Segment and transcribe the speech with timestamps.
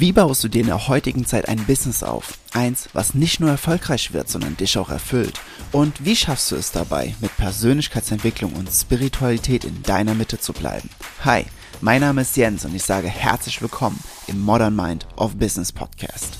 [0.00, 2.38] Wie baust du dir in der heutigen Zeit ein Business auf?
[2.54, 5.38] Eins, was nicht nur erfolgreich wird, sondern dich auch erfüllt.
[5.72, 10.88] Und wie schaffst du es dabei, mit Persönlichkeitsentwicklung und Spiritualität in deiner Mitte zu bleiben?
[11.22, 11.44] Hi,
[11.82, 16.38] mein Name ist Jens und ich sage herzlich willkommen im Modern Mind of Business Podcast.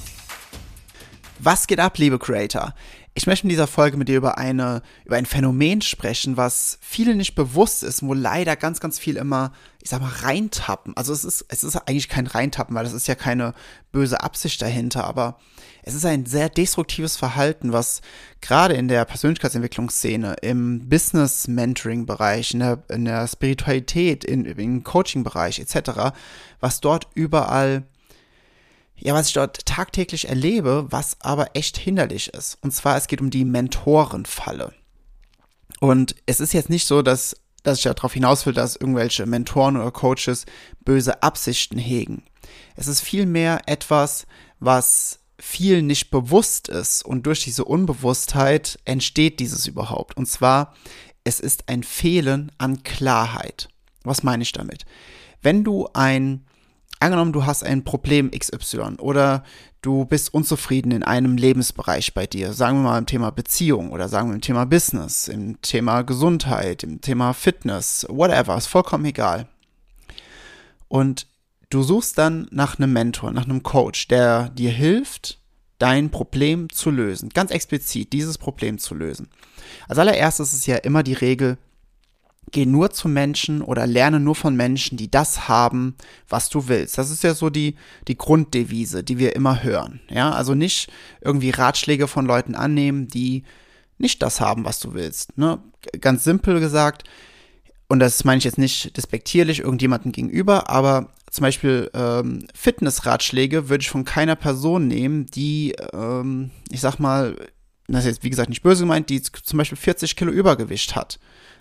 [1.38, 2.74] Was geht ab, liebe Creator?
[3.14, 7.16] Ich möchte in dieser Folge mit dir über eine, über ein Phänomen sprechen, was vielen
[7.16, 9.52] nicht bewusst ist, wo leider ganz, ganz viel immer,
[9.82, 10.96] ich sag mal, reintappen.
[10.96, 13.52] Also es ist, es ist eigentlich kein Reintappen, weil das ist ja keine
[13.90, 15.38] böse Absicht dahinter, aber
[15.82, 18.00] es ist ein sehr destruktives Verhalten, was
[18.40, 26.12] gerade in der Persönlichkeitsentwicklungsszene, im Business-Mentoring-Bereich, in der, in der Spiritualität, in, im Coaching-Bereich etc.,
[26.60, 27.84] was dort überall
[29.00, 32.58] ja, was ich dort tagtäglich erlebe, was aber echt hinderlich ist.
[32.62, 34.72] Und zwar, es geht um die Mentorenfalle.
[35.80, 39.76] Und es ist jetzt nicht so, dass, dass ich darauf hinaus will, dass irgendwelche Mentoren
[39.76, 40.44] oder Coaches
[40.84, 42.24] böse Absichten hegen.
[42.76, 44.26] Es ist vielmehr etwas,
[44.58, 50.18] was vielen nicht bewusst ist und durch diese Unbewusstheit entsteht dieses überhaupt.
[50.18, 50.74] Und zwar,
[51.24, 53.68] es ist ein Fehlen an Klarheit.
[54.04, 54.84] Was meine ich damit?
[55.40, 56.44] Wenn du ein
[57.00, 59.42] angenommen, du hast ein Problem XY oder
[59.82, 64.08] du bist unzufrieden in einem Lebensbereich bei dir, sagen wir mal im Thema Beziehung oder
[64.08, 69.48] sagen wir im Thema Business, im Thema Gesundheit, im Thema Fitness, whatever, ist vollkommen egal.
[70.88, 71.26] Und
[71.70, 75.38] du suchst dann nach einem Mentor, nach einem Coach, der dir hilft,
[75.78, 77.30] dein Problem zu lösen.
[77.30, 79.28] Ganz explizit dieses Problem zu lösen.
[79.88, 81.56] Als allererstes ist ja immer die Regel,
[82.52, 85.96] geh nur zu Menschen oder lerne nur von Menschen, die das haben,
[86.28, 86.98] was du willst.
[86.98, 87.76] Das ist ja so die,
[88.08, 90.00] die Grunddevise, die wir immer hören.
[90.08, 90.90] Ja, also nicht
[91.20, 93.44] irgendwie Ratschläge von Leuten annehmen, die
[93.98, 95.36] nicht das haben, was du willst.
[95.36, 95.58] Ne?
[96.00, 97.04] Ganz simpel gesagt,
[97.88, 103.82] und das meine ich jetzt nicht despektierlich irgendjemandem gegenüber, aber zum Beispiel ähm, Fitnessratschläge würde
[103.82, 107.36] ich von keiner Person nehmen, die, ähm, ich sag mal,
[107.94, 111.18] das ist jetzt wie gesagt nicht böse gemeint, die zum Beispiel 40 Kilo Übergewicht hat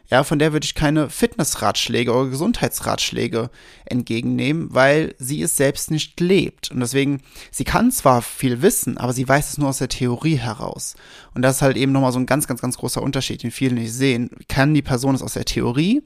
[0.09, 3.51] ja, von der würde ich keine Fitnessratschläge oder Gesundheitsratschläge
[3.85, 6.71] entgegennehmen, weil sie es selbst nicht lebt.
[6.71, 10.37] Und deswegen, sie kann zwar viel wissen, aber sie weiß es nur aus der Theorie
[10.37, 10.95] heraus.
[11.35, 13.75] Und das ist halt eben nochmal so ein ganz, ganz, ganz großer Unterschied, den viele
[13.75, 14.31] nicht sehen.
[14.47, 16.01] Kann die Person es aus der Theorie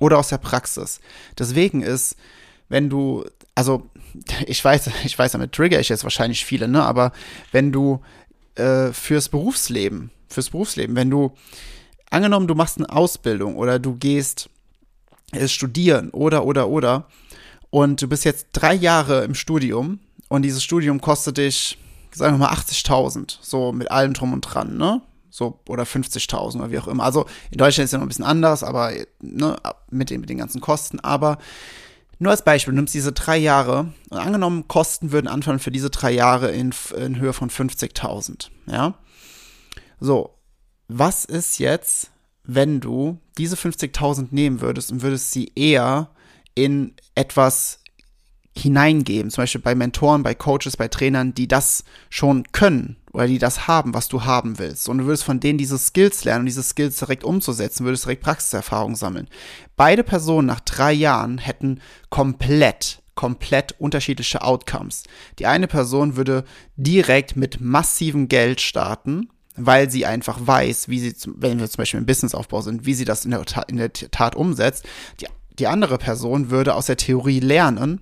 [0.00, 0.98] oder aus der Praxis?
[1.38, 2.16] Deswegen ist,
[2.68, 3.88] wenn du, also
[4.48, 6.82] ich weiß, ich weiß, damit trigger ich jetzt wahrscheinlich viele, ne?
[6.82, 7.12] Aber
[7.52, 8.00] wenn du
[8.58, 11.32] äh, fürs Berufsleben, fürs Berufsleben, wenn du
[12.10, 14.50] angenommen, du machst eine Ausbildung oder du gehst
[15.32, 17.06] äh, studieren oder, oder, oder
[17.70, 21.78] und du bist jetzt drei Jahre im Studium und dieses Studium kostet dich,
[22.12, 25.02] sagen wir mal, 80.000, so mit allem drum und dran, ne?
[25.30, 27.04] So, oder 50.000 oder wie auch immer.
[27.04, 29.56] Also in Deutschland ist es ja noch ein bisschen anders, aber ne,
[29.90, 30.98] mit, den, mit den ganzen Kosten.
[31.00, 31.38] Aber
[32.18, 35.90] nur als Beispiel, du nimmst diese drei Jahre und angenommen, Kosten würden anfangen für diese
[35.90, 38.94] drei Jahre in, in Höhe von 50.000, ja?
[40.00, 40.34] So,
[40.88, 42.10] was ist jetzt,
[42.44, 46.10] wenn du diese 50.000 nehmen würdest und würdest sie eher
[46.54, 47.80] in etwas
[48.58, 53.38] hineingeben, zum Beispiel bei Mentoren, bei Coaches, bei Trainern, die das schon können oder die
[53.38, 54.88] das haben, was du haben willst.
[54.88, 58.22] Und du würdest von denen diese Skills lernen und diese Skills direkt umzusetzen, würdest direkt
[58.22, 59.28] Praxiserfahrung sammeln.
[59.76, 61.80] Beide Personen nach drei Jahren hätten
[62.10, 65.02] komplett komplett unterschiedliche Outcomes.
[65.40, 66.44] Die eine Person würde
[66.76, 69.28] direkt mit massivem Geld starten
[69.60, 73.04] weil sie einfach weiß, wie sie, wenn wir zum Beispiel im Businessaufbau sind, wie sie
[73.04, 74.84] das in der Tat, in der Tat umsetzt.
[75.20, 75.26] Die,
[75.58, 78.00] die andere Person würde aus der Theorie lernen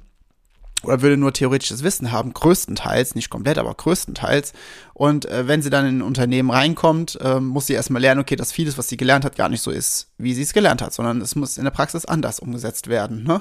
[0.82, 4.52] oder würde nur theoretisches Wissen haben, größtenteils, nicht komplett, aber größtenteils.
[4.94, 8.36] Und äh, wenn sie dann in ein Unternehmen reinkommt, äh, muss sie erstmal lernen, okay,
[8.36, 10.92] dass vieles, was sie gelernt hat, gar nicht so ist, wie sie es gelernt hat,
[10.92, 13.24] sondern es muss in der Praxis anders umgesetzt werden.
[13.24, 13.40] Ne?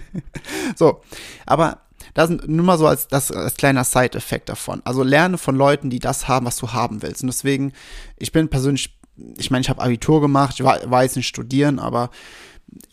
[0.76, 1.02] so,
[1.46, 1.82] aber
[2.14, 4.82] das nur mal so als, das, als kleiner Side-Effekt davon.
[4.84, 7.22] Also lerne von Leuten, die das haben, was du haben willst.
[7.22, 7.72] Und deswegen,
[8.18, 8.98] ich bin persönlich,
[9.38, 12.10] ich meine, ich habe Abitur gemacht, ich war, war jetzt nicht studieren, aber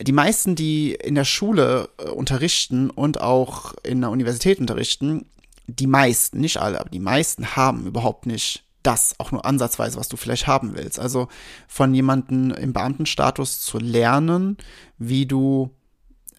[0.00, 5.26] die meisten, die in der Schule äh, unterrichten und auch in der Universität unterrichten,
[5.66, 10.08] die meisten, nicht alle, aber die meisten haben überhaupt nicht das, auch nur ansatzweise, was
[10.08, 10.98] du vielleicht haben willst.
[10.98, 11.28] Also
[11.68, 14.56] von jemandem im Beamtenstatus zu lernen,
[14.98, 15.70] wie du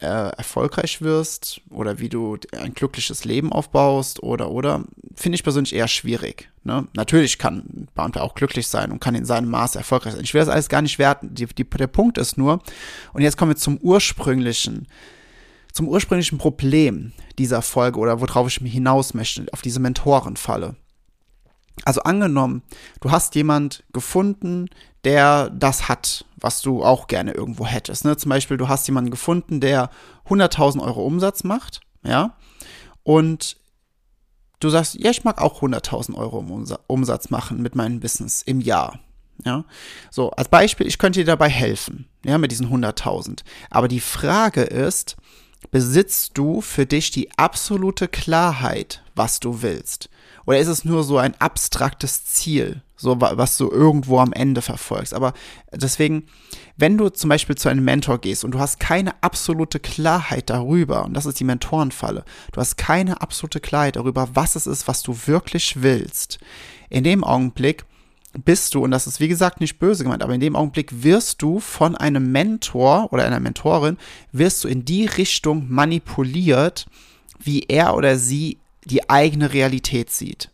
[0.02, 4.84] äh, erfolgreich wirst oder wie du ein glückliches Leben aufbaust oder oder
[5.16, 6.50] finde ich persönlich eher schwierig.
[6.64, 6.88] Ne?
[6.94, 10.24] Natürlich kann ein Beamter auch glücklich sein und kann in seinem Maße erfolgreich sein.
[10.24, 11.36] Ich will das alles gar nicht werten.
[11.36, 12.62] Die, die, der Punkt ist nur,
[13.14, 14.88] und jetzt kommen wir zum ursprünglichen,
[15.72, 20.76] zum ursprünglichen Problem dieser Folge oder worauf ich mich hinaus möchte, auf diese Mentorenfalle.
[21.86, 22.64] Also angenommen,
[23.02, 24.68] du hast jemand gefunden,
[25.04, 28.06] der das hat, was du auch gerne irgendwo hättest.
[28.06, 28.18] Ne?
[28.18, 29.90] Zum Beispiel, du hast jemanden gefunden, der
[30.28, 32.36] 100.000 Euro Umsatz macht, ja,
[33.04, 33.58] und
[34.60, 36.46] du sagst, ja, ich mag auch 100.000 Euro
[36.88, 39.00] Umsatz machen mit meinem Business im Jahr.
[39.44, 39.66] Ja,
[40.12, 43.40] so als Beispiel, ich könnte dir dabei helfen, ja, mit diesen 100.000.
[43.72, 45.16] Aber die Frage ist,
[45.72, 50.10] besitzt du für dich die absolute Klarheit, was du willst?
[50.46, 55.14] Oder ist es nur so ein abstraktes Ziel, so was du irgendwo am Ende verfolgst?
[55.14, 55.34] Aber
[55.72, 56.28] deswegen,
[56.78, 61.06] wenn du zum Beispiel zu einem Mentor gehst und du hast keine absolute Klarheit darüber,
[61.06, 65.04] und das ist die Mentorenfalle, du hast keine absolute Klarheit darüber, was es ist, was
[65.04, 66.40] du wirklich willst,
[66.90, 67.86] in dem Augenblick
[68.46, 71.42] bist du, und das ist wie gesagt nicht böse gemeint, aber in dem Augenblick wirst
[71.42, 73.98] du von einem Mentor oder einer Mentorin,
[74.32, 76.86] wirst du in die Richtung manipuliert,
[77.40, 80.50] wie er oder sie die eigene Realität sieht.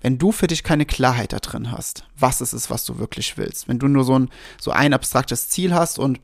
[0.00, 3.38] Wenn du für dich keine Klarheit da drin hast, was es ist, was du wirklich
[3.38, 4.28] willst, wenn du nur so ein,
[4.60, 6.20] so ein abstraktes Ziel hast und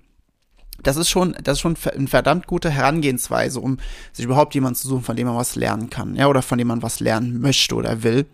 [0.83, 3.79] das ist schon, das ist schon eine verdammt gute Herangehensweise, um
[4.13, 6.69] sich überhaupt jemanden zu suchen, von dem man was lernen kann, ja, oder von dem
[6.69, 8.27] man was lernen möchte oder will.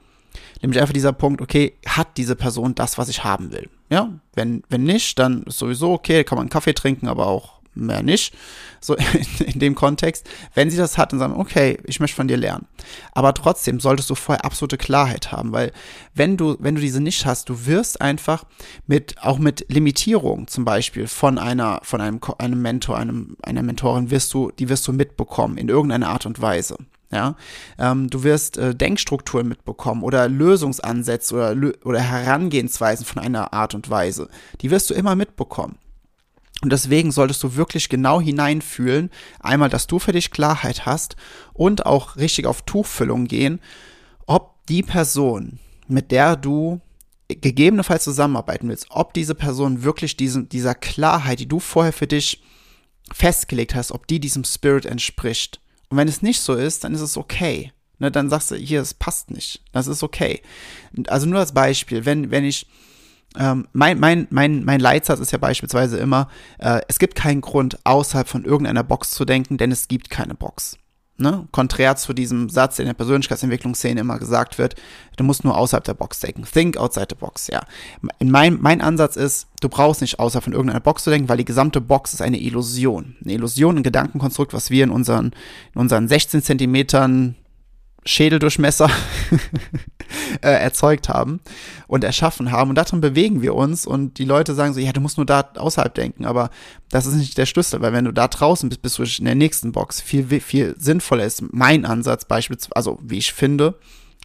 [0.62, 3.68] Nämlich einfach dieser Punkt, okay, hat diese Person das, was ich haben will?
[3.90, 7.60] Ja, wenn, wenn nicht, dann ist sowieso okay, kann man einen Kaffee trinken, aber auch
[7.74, 8.34] mehr nicht,
[8.86, 9.06] so in,
[9.46, 10.28] in, dem Kontext.
[10.54, 12.66] Wenn sie das hat, dann sagen, okay, ich möchte von dir lernen.
[13.12, 15.72] Aber trotzdem solltest du vorher absolute Klarheit haben, weil
[16.14, 18.44] wenn du, wenn du diese nicht hast, du wirst einfach
[18.86, 24.10] mit, auch mit Limitierung zum Beispiel von einer, von einem, einem Mentor, einem, einer Mentorin
[24.10, 26.76] wirst du, die wirst du mitbekommen in irgendeiner Art und Weise.
[27.12, 27.36] Ja,
[27.78, 33.88] ähm, du wirst äh, Denkstrukturen mitbekommen oder Lösungsansätze oder, oder Herangehensweisen von einer Art und
[33.88, 34.28] Weise.
[34.60, 35.78] Die wirst du immer mitbekommen.
[36.62, 39.10] Und deswegen solltest du wirklich genau hineinfühlen,
[39.40, 41.16] einmal, dass du für dich Klarheit hast
[41.52, 43.60] und auch richtig auf Tuchfüllung gehen,
[44.26, 46.80] ob die Person, mit der du
[47.28, 52.42] gegebenenfalls zusammenarbeiten willst, ob diese Person wirklich diesem, dieser Klarheit, die du vorher für dich
[53.12, 55.60] festgelegt hast, ob die diesem Spirit entspricht.
[55.88, 57.72] Und wenn es nicht so ist, dann ist es okay.
[57.98, 59.62] Ne, dann sagst du, hier, es passt nicht.
[59.72, 60.42] Das ist okay.
[61.08, 62.66] Also nur als Beispiel, wenn, wenn ich
[63.38, 66.28] ähm, mein, mein, mein, mein Leitsatz ist ja beispielsweise immer,
[66.58, 70.34] äh, es gibt keinen Grund, außerhalb von irgendeiner Box zu denken, denn es gibt keine
[70.34, 70.78] Box.
[71.18, 71.48] Ne?
[71.50, 74.74] Konträr zu diesem Satz, der in der Persönlichkeitsentwicklungsszene immer gesagt wird,
[75.16, 76.44] du musst nur außerhalb der Box denken.
[76.44, 77.62] Think outside the box, ja.
[78.22, 81.46] Mein, mein Ansatz ist, du brauchst nicht außerhalb von irgendeiner Box zu denken, weil die
[81.46, 83.16] gesamte Box ist eine Illusion.
[83.24, 85.32] Eine Illusion, ein Gedankenkonstrukt, was wir in unseren,
[85.74, 87.34] in unseren 16 Zentimetern
[88.06, 88.88] Schädeldurchmesser
[90.42, 91.40] äh, erzeugt haben
[91.86, 92.70] und erschaffen haben.
[92.70, 93.86] Und darin bewegen wir uns.
[93.86, 96.24] Und die Leute sagen so, ja, du musst nur da außerhalb denken.
[96.24, 96.50] Aber
[96.90, 99.34] das ist nicht der Schlüssel, weil wenn du da draußen bist, bist du in der
[99.34, 100.00] nächsten Box.
[100.00, 103.78] Viel, viel sinnvoller ist mein Ansatz beispielsweise, also wie ich finde,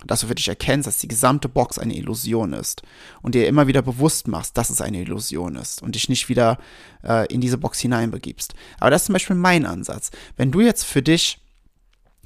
[0.05, 2.81] dass du für dich erkennst, dass die gesamte Box eine Illusion ist
[3.21, 6.57] und dir immer wieder bewusst machst, dass es eine Illusion ist und dich nicht wieder
[7.03, 8.53] äh, in diese Box hineinbegibst.
[8.79, 10.11] Aber das ist zum Beispiel mein Ansatz.
[10.37, 11.40] Wenn du jetzt für dich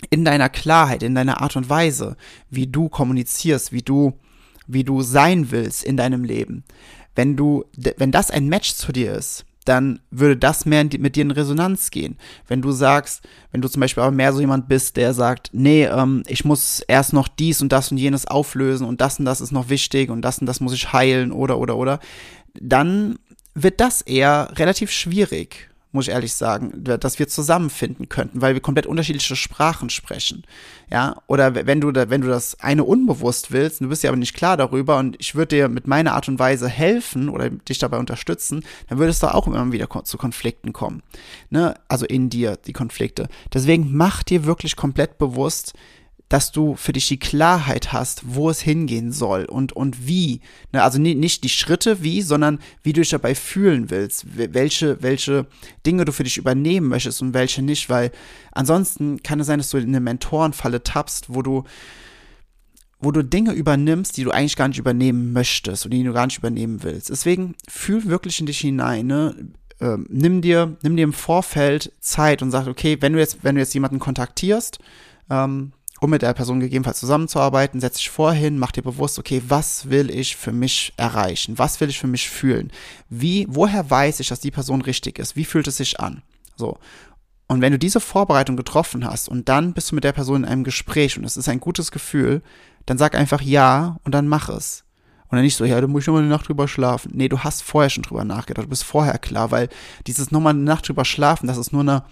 [0.09, 2.17] in deiner Klarheit, in deiner Art und Weise,
[2.49, 4.13] wie du kommunizierst, wie du,
[4.67, 6.63] wie du sein willst in deinem Leben.
[7.15, 7.65] Wenn du,
[7.97, 11.89] wenn das ein Match zu dir ist, dann würde das mehr mit dir in Resonanz
[11.89, 12.17] gehen.
[12.47, 13.21] Wenn du sagst,
[13.51, 16.81] wenn du zum Beispiel aber mehr so jemand bist, der sagt, nee, ähm, ich muss
[16.81, 20.11] erst noch dies und das und jenes auflösen und das und das ist noch wichtig
[20.11, 21.99] und das und das muss ich heilen oder oder oder,
[22.53, 23.17] dann
[23.55, 28.61] wird das eher relativ schwierig muss ich ehrlich sagen, dass wir zusammenfinden könnten, weil wir
[28.61, 30.43] komplett unterschiedliche Sprachen sprechen.
[30.91, 34.17] Ja, oder wenn du, da, wenn du das eine unbewusst willst, du bist ja aber
[34.17, 37.79] nicht klar darüber und ich würde dir mit meiner Art und Weise helfen oder dich
[37.79, 41.01] dabei unterstützen, dann würdest du auch immer wieder zu Konflikten kommen.
[41.49, 41.73] Ne?
[41.87, 43.27] Also in dir, die Konflikte.
[43.53, 45.73] Deswegen mach dir wirklich komplett bewusst,
[46.29, 50.41] dass du für dich die Klarheit hast, wo es hingehen soll und, und wie.
[50.71, 55.45] Ne, also nicht die Schritte wie, sondern wie du dich dabei fühlen willst, welche, welche
[55.85, 58.11] Dinge du für dich übernehmen möchtest und welche nicht, weil
[58.51, 61.63] ansonsten kann es sein, dass du in eine Mentorenfalle tappst, wo du
[62.99, 66.25] wo du Dinge übernimmst, die du eigentlich gar nicht übernehmen möchtest und die du gar
[66.25, 67.09] nicht übernehmen willst.
[67.09, 69.35] Deswegen fühl wirklich in dich hinein, ne?
[69.81, 73.55] Ähm, nimm dir, nimm dir im Vorfeld Zeit und sag, okay, wenn du jetzt, wenn
[73.55, 74.79] du jetzt jemanden kontaktierst,
[75.29, 79.89] ähm, um mit der Person gegebenenfalls zusammenzuarbeiten, setz dich vorhin, mach dir bewusst, okay, was
[79.89, 81.57] will ich für mich erreichen?
[81.57, 82.71] Was will ich für mich fühlen?
[83.09, 85.35] Wie, woher weiß ich, dass die Person richtig ist?
[85.35, 86.21] Wie fühlt es sich an?
[86.55, 86.77] So.
[87.47, 90.49] Und wenn du diese Vorbereitung getroffen hast und dann bist du mit der Person in
[90.49, 92.41] einem Gespräch und es ist ein gutes Gefühl,
[92.85, 94.83] dann sag einfach ja und dann mach es.
[95.27, 97.11] Und dann nicht so, ja, du musst nochmal eine Nacht drüber schlafen.
[97.15, 99.69] Nee, du hast vorher schon drüber nachgedacht, du bist vorher klar, weil
[100.05, 102.03] dieses nochmal eine Nacht drüber schlafen, das ist nur eine,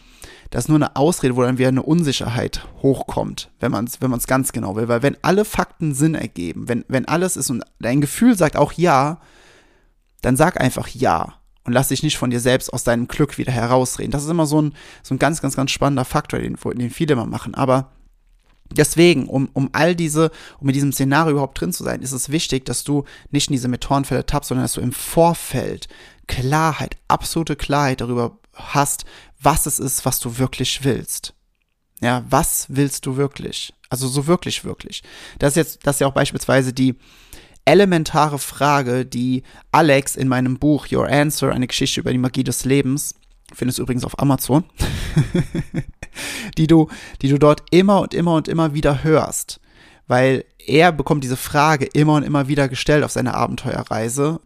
[0.50, 4.10] das ist nur eine Ausrede, wo dann wieder eine Unsicherheit hochkommt, wenn man es wenn
[4.10, 4.88] man's ganz genau will.
[4.88, 8.74] Weil wenn alle Fakten Sinn ergeben, wenn, wenn alles ist und dein Gefühl sagt auch
[8.74, 9.20] ja,
[10.22, 13.51] dann sag einfach ja und lass dich nicht von dir selbst aus deinem Glück wieder
[13.51, 14.12] herausreden.
[14.12, 17.13] Das ist immer so ein, so ein ganz, ganz, ganz spannender Faktor, den, den viele
[17.13, 17.55] immer machen.
[17.55, 17.91] Aber
[18.72, 22.29] Deswegen, um, um all diese, um in diesem Szenario überhaupt drin zu sein, ist es
[22.29, 25.88] wichtig, dass du nicht in diese Methodenfälle tappst, sondern dass du im Vorfeld
[26.27, 29.05] Klarheit, absolute Klarheit darüber hast,
[29.39, 31.34] was es ist, was du wirklich willst.
[32.01, 33.74] Ja, was willst du wirklich?
[33.89, 35.03] Also so wirklich, wirklich.
[35.39, 36.96] Das ist jetzt, das ist ja auch beispielsweise die
[37.65, 42.65] elementare Frage, die Alex in meinem Buch Your Answer, eine Geschichte über die Magie des
[42.65, 43.15] Lebens,
[43.53, 44.63] findest du übrigens auf Amazon,
[46.57, 46.88] die du,
[47.22, 49.60] die du dort immer und immer und immer wieder hörst.
[50.07, 54.39] Weil er bekommt diese Frage immer und immer wieder gestellt auf seiner Abenteuerreise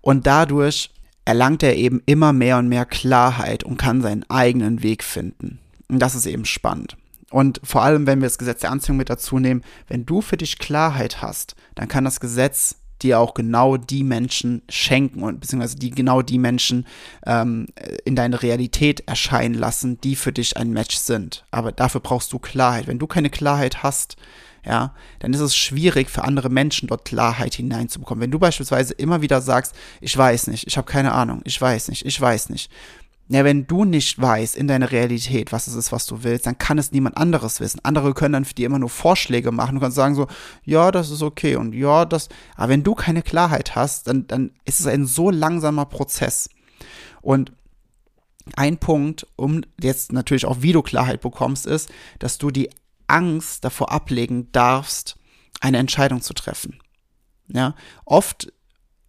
[0.00, 0.90] und dadurch
[1.24, 5.58] erlangt er eben immer mehr und mehr Klarheit und kann seinen eigenen Weg finden.
[5.88, 6.96] Und das ist eben spannend.
[7.30, 10.36] Und vor allem, wenn wir das Gesetz der Anziehung mit dazu nehmen, wenn du für
[10.36, 15.76] dich Klarheit hast, dann kann das Gesetz dir auch genau die Menschen schenken und beziehungsweise
[15.76, 16.86] die genau die Menschen
[17.26, 17.66] ähm,
[18.04, 21.44] in deine Realität erscheinen lassen, die für dich ein Match sind.
[21.50, 22.86] Aber dafür brauchst du Klarheit.
[22.86, 24.16] Wenn du keine Klarheit hast,
[24.64, 28.22] ja, dann ist es schwierig für andere Menschen dort Klarheit hineinzubekommen.
[28.22, 31.88] Wenn du beispielsweise immer wieder sagst, ich weiß nicht, ich habe keine Ahnung, ich weiß
[31.88, 32.70] nicht, ich weiß nicht,
[33.32, 36.58] ja, wenn du nicht weißt in deiner Realität, was es ist, was du willst, dann
[36.58, 37.78] kann es niemand anderes wissen.
[37.84, 39.76] Andere können dann für dir immer nur Vorschläge machen.
[39.76, 40.26] Du kannst sagen so,
[40.64, 42.28] ja, das ist okay und ja, das.
[42.56, 46.50] Aber wenn du keine Klarheit hast, dann, dann ist es ein so langsamer Prozess.
[47.22, 47.52] Und
[48.56, 52.68] ein Punkt, um jetzt natürlich auch wie du Klarheit bekommst, ist, dass du die
[53.06, 55.16] Angst davor ablegen darfst,
[55.60, 56.80] eine Entscheidung zu treffen.
[57.46, 58.52] Ja, oft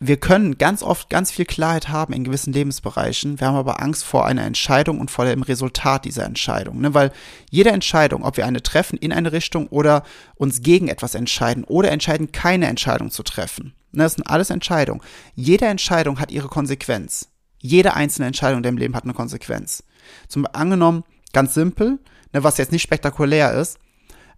[0.03, 3.39] wir können ganz oft ganz viel Klarheit haben in gewissen Lebensbereichen.
[3.39, 6.81] Wir haben aber Angst vor einer Entscheidung und vor dem Resultat dieser Entscheidung.
[6.81, 6.95] Ne?
[6.95, 7.11] Weil
[7.51, 10.01] jede Entscheidung, ob wir eine treffen in eine Richtung oder
[10.33, 13.75] uns gegen etwas entscheiden oder entscheiden, keine Entscheidung zu treffen.
[13.91, 14.01] Ne?
[14.01, 15.01] Das sind alles Entscheidungen.
[15.35, 17.29] Jede Entscheidung hat ihre Konsequenz.
[17.59, 19.83] Jede einzelne Entscheidung in deinem Leben hat eine Konsequenz.
[20.27, 21.99] Zum angenommen, ganz simpel,
[22.33, 23.77] ne, was jetzt nicht spektakulär ist.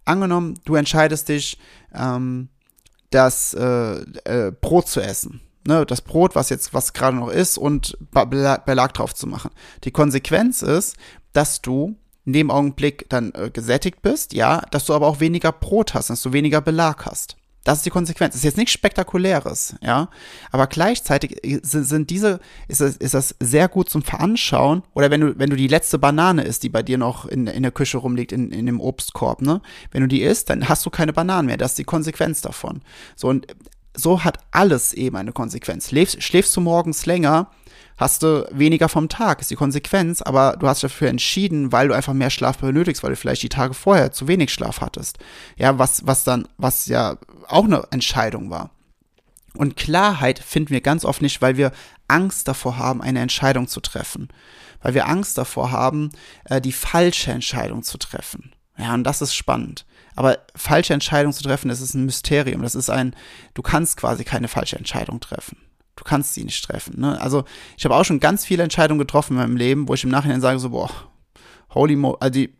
[0.04, 1.58] Angenommen, du entscheidest dich,
[1.94, 2.50] ähm,
[3.08, 7.58] das äh, äh, Brot zu essen ne, das Brot, was jetzt, was gerade noch ist,
[7.58, 9.50] und Belag drauf zu machen.
[9.84, 10.96] Die Konsequenz ist,
[11.32, 15.52] dass du in dem Augenblick dann äh, gesättigt bist, ja, dass du aber auch weniger
[15.52, 17.36] Brot hast, dass du weniger Belag hast.
[17.64, 18.34] Das ist die Konsequenz.
[18.34, 20.10] Das ist jetzt nichts Spektakuläres, ja.
[20.52, 24.82] Aber gleichzeitig sind diese, ist das, ist das sehr gut zum Veranschauen.
[24.92, 27.62] Oder wenn du, wenn du die letzte Banane isst, die bei dir noch in, in
[27.62, 29.62] der Küche rumliegt, in, in dem Obstkorb, ne?
[29.90, 31.56] Wenn du die isst, dann hast du keine Bananen mehr.
[31.56, 32.82] Das ist die Konsequenz davon.
[33.16, 33.46] So, und
[33.94, 35.88] so hat alles eben eine Konsequenz.
[35.88, 37.50] Schläfst, schläfst du morgens länger,
[37.96, 41.94] hast du weniger vom Tag, ist die Konsequenz, aber du hast dafür entschieden, weil du
[41.94, 45.18] einfach mehr Schlaf benötigst, weil du vielleicht die Tage vorher zu wenig Schlaf hattest.
[45.56, 47.16] Ja, was, was dann, was ja
[47.48, 48.70] auch eine Entscheidung war.
[49.56, 51.70] Und Klarheit finden wir ganz oft nicht, weil wir
[52.08, 54.28] Angst davor haben, eine Entscheidung zu treffen.
[54.82, 56.10] Weil wir Angst davor haben,
[56.44, 58.52] äh, die falsche Entscheidung zu treffen.
[58.76, 59.86] Ja, und das ist spannend.
[60.14, 62.62] Aber falsche Entscheidungen zu treffen, das ist ein Mysterium.
[62.62, 63.14] Das ist ein,
[63.54, 65.56] du kannst quasi keine falsche Entscheidung treffen.
[65.96, 67.00] Du kannst sie nicht treffen.
[67.00, 67.20] Ne?
[67.20, 67.44] Also
[67.76, 70.40] ich habe auch schon ganz viele Entscheidungen getroffen in meinem Leben, wo ich im Nachhinein
[70.40, 70.90] sage so, boah,
[71.70, 72.54] holy mo, also die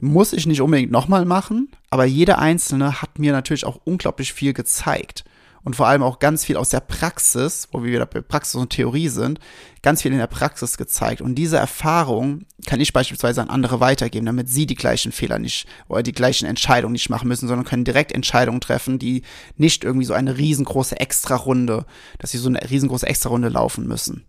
[0.00, 4.52] muss ich nicht unbedingt nochmal machen, aber jede einzelne hat mir natürlich auch unglaublich viel
[4.52, 5.24] gezeigt
[5.64, 8.70] und vor allem auch ganz viel aus der Praxis, wo wir wieder bei Praxis und
[8.70, 9.40] Theorie sind,
[9.82, 11.22] ganz viel in der Praxis gezeigt.
[11.22, 15.66] Und diese Erfahrung kann ich beispielsweise an andere weitergeben, damit sie die gleichen Fehler nicht
[15.88, 19.22] oder die gleichen Entscheidungen nicht machen müssen, sondern können direkt Entscheidungen treffen, die
[19.56, 21.86] nicht irgendwie so eine riesengroße Extrarunde,
[22.18, 24.24] dass sie so eine riesengroße Extrarunde laufen müssen.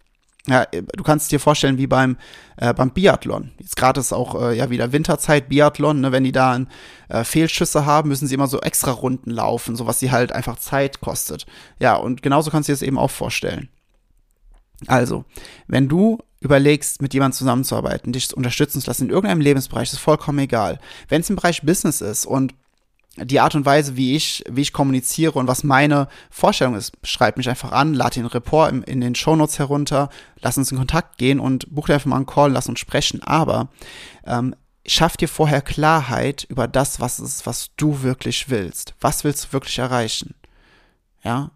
[0.48, 2.18] Ja, du kannst dir vorstellen, wie beim,
[2.58, 3.52] äh, beim Biathlon.
[3.58, 6.12] Jetzt gerade ist auch äh, ja wieder Winterzeit Biathlon, ne?
[6.12, 6.60] wenn die da
[7.10, 10.60] äh, Fehlschüsse haben, müssen sie immer so extra Runden laufen, so was sie halt einfach
[10.60, 11.48] Zeit kostet.
[11.80, 13.70] Ja, und genauso kannst du dir das eben auch vorstellen.
[14.88, 15.26] Also,
[15.68, 20.40] wenn du überlegst, mit jemandem zusammenzuarbeiten, dich unterstützen zu lassen in irgendeinem Lebensbereich, ist vollkommen
[20.40, 20.80] egal.
[21.10, 22.54] Wenn es im Bereich Business ist und
[23.18, 27.38] die Art und Weise, wie ich, wie ich kommuniziere und was meine Vorstellung ist, schreib
[27.38, 30.10] mich einfach an, lad den Report in, in den Shownotes herunter,
[30.42, 33.24] lass uns in Kontakt gehen und buch dir einfach mal einen Call, lass uns sprechen.
[33.24, 33.70] Aber
[34.26, 34.54] ähm,
[34.86, 38.94] schaff dir vorher Klarheit über das, was ist, was du wirklich willst.
[39.00, 40.36] Was willst du wirklich erreichen?
[41.24, 41.52] Ja,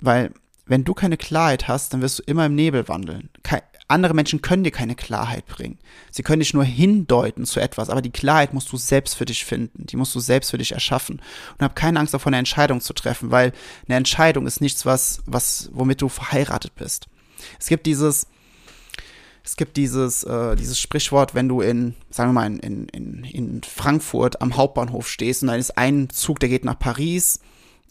[0.00, 0.32] weil
[0.68, 3.30] wenn du keine Klarheit hast, dann wirst du immer im Nebel wandeln.
[3.42, 5.78] Kein, andere Menschen können dir keine Klarheit bringen.
[6.10, 9.46] Sie können dich nur hindeuten zu etwas, aber die Klarheit musst du selbst für dich
[9.46, 9.86] finden.
[9.86, 11.22] Die musst du selbst für dich erschaffen.
[11.58, 13.52] Und hab keine Angst davor, eine Entscheidung zu treffen, weil
[13.86, 17.08] eine Entscheidung ist nichts, was, was, womit du verheiratet bist.
[17.58, 18.26] Es gibt dieses,
[19.42, 23.62] es gibt dieses, äh, dieses Sprichwort, wenn du in, sagen wir mal, in, in, in
[23.62, 27.40] Frankfurt am Hauptbahnhof stehst und dann ist ein Zug, der geht nach Paris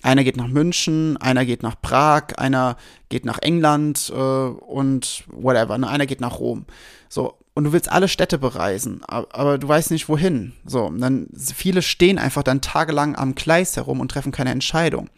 [0.03, 2.77] einer geht nach München, einer geht nach Prag, einer
[3.09, 5.77] geht nach England äh, und whatever.
[5.77, 5.87] Ne?
[5.87, 6.65] Einer geht nach Rom.
[7.09, 10.53] So, und du willst alle Städte bereisen, aber du weißt nicht wohin.
[10.65, 15.09] So, dann viele stehen einfach dann tagelang am Gleis herum und treffen keine Entscheidung.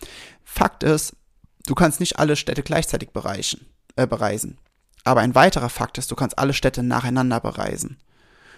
[0.46, 1.18] Fakt ist,
[1.68, 3.66] du kannst nicht alle Städte gleichzeitig bereichen,
[3.98, 4.58] äh, bereisen.
[5.04, 7.98] Aber ein weiterer Fakt ist, du kannst alle Städte nacheinander bereisen.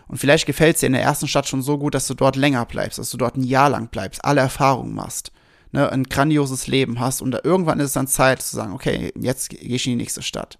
[0.08, 2.36] Und vielleicht gefällt es dir in der ersten Stadt schon so gut, dass du dort
[2.36, 5.32] länger bleibst, dass du dort ein Jahr lang bleibst, alle Erfahrungen machst,
[5.72, 9.50] ne, ein grandioses Leben hast und irgendwann ist es dann Zeit zu sagen, okay, jetzt
[9.50, 10.60] gehe ich in die nächste Stadt.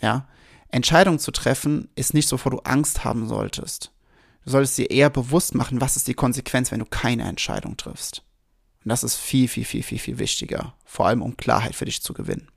[0.00, 0.28] Ja,
[0.70, 3.92] Entscheidungen zu treffen ist nicht so, wo du Angst haben solltest.
[4.44, 8.22] Du solltest dir eher bewusst machen, was ist die Konsequenz, wenn du keine Entscheidung triffst.
[8.84, 12.02] Und das ist viel, viel, viel, viel, viel wichtiger, vor allem um Klarheit für dich
[12.02, 12.48] zu gewinnen.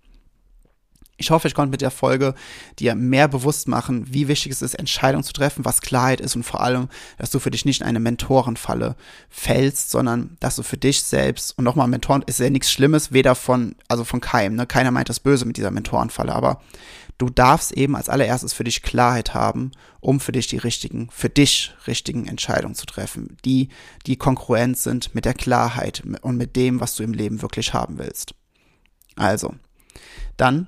[1.21, 2.35] Ich hoffe, ich konnte mit der Folge
[2.79, 6.43] dir mehr bewusst machen, wie wichtig es ist, Entscheidungen zu treffen, was Klarheit ist und
[6.43, 8.95] vor allem, dass du für dich nicht in eine Mentorenfalle
[9.29, 13.35] fällst, sondern dass du für dich selbst und nochmal Mentoren ist ja nichts Schlimmes, weder
[13.35, 14.67] von, also von keinem, ne?
[14.67, 16.61] Keiner meint das Böse mit dieser Mentorenfalle, aber
[17.17, 21.29] du darfst eben als allererstes für dich Klarheit haben, um für dich die richtigen, für
[21.29, 23.69] dich richtigen Entscheidungen zu treffen, die,
[24.07, 27.99] die konkurrent sind mit der Klarheit und mit dem, was du im Leben wirklich haben
[27.99, 28.33] willst.
[29.15, 29.53] Also,
[30.37, 30.67] dann